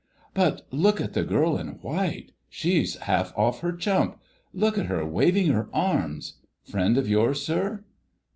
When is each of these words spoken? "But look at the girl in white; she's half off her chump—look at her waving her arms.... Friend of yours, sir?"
"But 0.33 0.63
look 0.71 0.99
at 0.99 1.13
the 1.13 1.21
girl 1.23 1.59
in 1.59 1.73
white; 1.83 2.31
she's 2.49 2.95
half 2.95 3.37
off 3.37 3.59
her 3.59 3.71
chump—look 3.71 4.75
at 4.79 4.87
her 4.87 5.05
waving 5.05 5.49
her 5.49 5.69
arms.... 5.71 6.39
Friend 6.63 6.97
of 6.97 7.07
yours, 7.07 7.45
sir?" 7.45 7.83